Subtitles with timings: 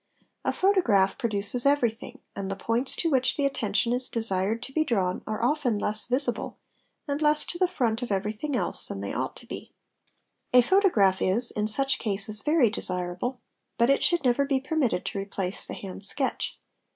[0.43, 4.71] A photograph produces every: thing and the points to which the attention is desired to
[4.73, 6.57] be drawn are_ often less visible
[7.07, 9.75] and less to the front of everything else than they ought _to be.
[10.53, 13.41] A photograph is, in such cases, very desirable,
[13.77, 16.59] but it should never | be permitted to replace the hand sketch.